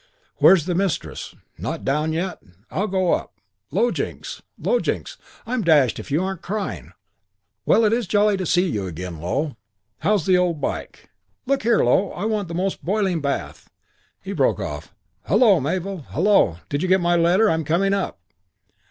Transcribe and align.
Where's 0.37 0.65
the 0.65 0.73
Mistress? 0.73 1.35
Not 1.59 1.85
down 1.85 2.11
yet? 2.11 2.41
I'll 2.71 2.87
go 2.87 3.13
up. 3.13 3.33
Low 3.69 3.91
Jinks 3.91 4.41
Low 4.57 4.79
Jinks, 4.79 5.15
I'm 5.45 5.61
dashed 5.61 5.99
if 5.99 6.09
you 6.09 6.23
aren't 6.23 6.41
crying! 6.41 6.93
Well, 7.67 7.85
it 7.85 7.93
is 7.93 8.07
jolly 8.07 8.33
nice 8.33 8.39
to 8.39 8.45
see 8.47 8.67
you 8.67 8.87
again, 8.87 9.21
Low. 9.21 9.57
How's 9.99 10.25
the 10.25 10.39
old 10.39 10.59
bike? 10.59 11.11
Look 11.45 11.61
here, 11.61 11.83
Low, 11.83 12.09
I 12.13 12.25
want 12.25 12.47
the 12.47 12.55
most 12.55 12.83
boiling 12.83 13.21
bath" 13.21 13.69
He 14.23 14.33
broke 14.33 14.59
off. 14.59 14.91
"Hullo, 15.27 15.59
Mabel! 15.59 15.99
Hullo! 16.09 16.57
Did 16.67 16.81
you 16.81 16.87
get 16.89 16.99
my 16.99 17.15
letter? 17.15 17.47
I'm 17.47 17.63
coming 17.63 17.93
up." 17.93 18.19